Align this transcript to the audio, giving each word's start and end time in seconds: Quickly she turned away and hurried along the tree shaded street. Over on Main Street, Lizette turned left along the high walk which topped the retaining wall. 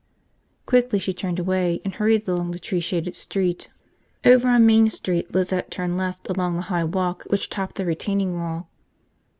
Quickly 0.65 0.97
she 0.97 1.13
turned 1.13 1.37
away 1.37 1.79
and 1.85 1.93
hurried 1.93 2.27
along 2.27 2.49
the 2.49 2.57
tree 2.59 2.79
shaded 2.79 3.15
street. 3.15 3.69
Over 4.25 4.47
on 4.49 4.65
Main 4.65 4.89
Street, 4.89 5.31
Lizette 5.31 5.69
turned 5.69 5.95
left 5.95 6.27
along 6.27 6.55
the 6.55 6.63
high 6.73 6.85
walk 6.85 7.23
which 7.25 7.49
topped 7.51 7.75
the 7.75 7.85
retaining 7.85 8.33
wall. 8.33 8.67